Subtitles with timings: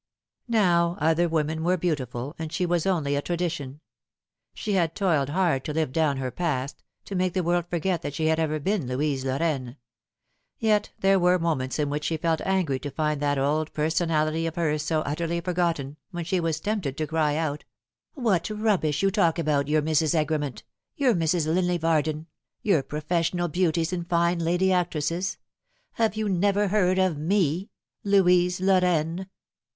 [0.47, 3.81] Now other women were beautiful, and she was only a tradition.
[4.55, 8.15] She had toiled hard to live down her past, to make the world forget that
[8.15, 9.77] she had ever been Louise Lorraine:
[10.57, 14.55] yet there were moments in which she felt angry to find that old personality of
[14.55, 17.63] hers so utterly forgotten, when she was tempted to cry out,"
[18.15, 20.19] What rubbish you talk about your Mrs.
[20.19, 20.63] Egremont,
[20.97, 21.45] your Mrs.
[21.45, 21.53] 188 The Fatal Three.
[21.53, 21.77] Linley
[22.23, 22.27] Varden,
[22.63, 25.37] your professional beauties and fine lady actresses.
[25.91, 27.69] Have you never heard of ME
[28.03, 29.27] Louise Lorraine